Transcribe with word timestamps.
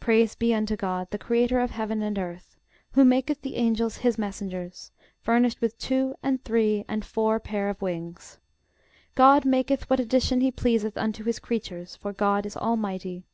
Praise 0.00 0.34
be 0.34 0.52
unto 0.52 0.76
GOD, 0.76 1.10
the 1.10 1.18
creator 1.18 1.58
of 1.58 1.70
heaven 1.70 2.02
and 2.02 2.18
earth; 2.18 2.58
who 2.90 3.06
maketh 3.06 3.40
the 3.40 3.56
angels 3.56 3.96
his 4.04 4.18
messengers, 4.18 4.92
furnished 5.22 5.62
with 5.62 5.78
two, 5.78 6.14
and 6.22 6.44
three, 6.44 6.84
and 6.88 7.06
four 7.06 7.40
pair 7.40 7.70
of 7.70 7.80
wings: 7.80 8.38
GOD 9.14 9.46
maketh 9.46 9.88
what 9.88 9.98
addition 9.98 10.42
he 10.42 10.50
pleaseth 10.50 10.98
unto 10.98 11.24
his 11.24 11.38
creatures; 11.38 11.96
for 11.96 12.12
GOD 12.12 12.44
is 12.44 12.54
almighty. 12.58 13.24